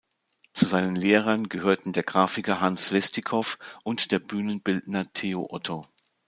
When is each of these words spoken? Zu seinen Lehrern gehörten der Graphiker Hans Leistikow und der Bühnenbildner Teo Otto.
Zu 0.53 0.65
seinen 0.65 0.95
Lehrern 0.95 1.47
gehörten 1.47 1.93
der 1.93 2.01
Graphiker 2.01 2.59
Hans 2.59 2.89
Leistikow 2.89 3.59
und 3.83 4.11
der 4.11 4.17
Bühnenbildner 4.17 5.13
Teo 5.13 5.45
Otto. 5.47 5.85